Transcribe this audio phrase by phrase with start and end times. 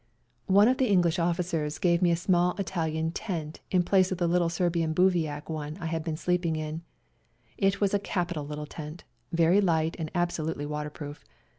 [0.47, 4.25] One of the English officers gave me a small Italian tent in place of the
[4.27, 6.81] little WE GO TO CORFU 213 Serbian bivouac one I had been sleeping in.
[7.59, 11.23] It was a capital little tent, very light and absolutely waterproof.